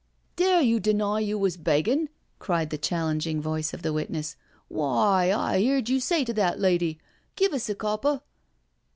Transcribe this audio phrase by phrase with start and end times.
[0.15, 2.09] '*" Dare you deny you was beggin'?"
[2.39, 4.35] cried the chal lenging voice of the witness."
[4.67, 6.97] Why, I heerd you say to that lady,'
[7.35, 8.21] Give us a copper.'